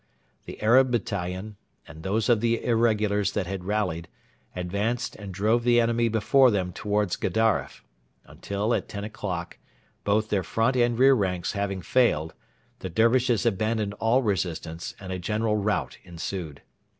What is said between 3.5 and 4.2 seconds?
rallied,